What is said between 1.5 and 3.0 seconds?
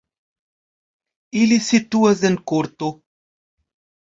situas en korto.